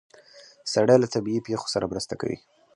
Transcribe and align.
سړک 0.71 0.97
له 1.01 1.07
طبیعي 1.13 1.39
پېښو 1.47 1.67
سره 1.73 1.89
مرسته 1.91 2.13
کوي. 2.21 2.37